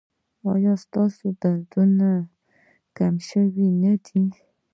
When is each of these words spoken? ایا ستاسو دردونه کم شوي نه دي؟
ایا 0.51 0.73
ستاسو 0.83 1.25
دردونه 1.41 2.09
کم 2.97 3.15
شوي 3.29 3.67
نه 3.81 3.93
دي؟ 4.05 4.21